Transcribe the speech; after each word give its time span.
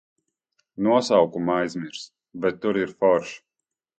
Nosaukumu 0.85 1.51
aizmirsu, 1.57 2.09
bet 2.45 2.55
tur 2.63 2.81
ir 2.85 2.95
forši. 3.01 3.37